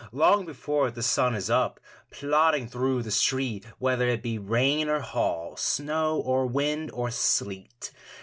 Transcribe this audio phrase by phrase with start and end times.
[0.13, 5.01] Long before the sun is up, Plodding through the street, Whether it be rain or
[5.01, 7.91] hail, Snow or wind or sleet.